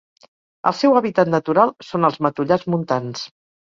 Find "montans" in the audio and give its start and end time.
2.77-3.33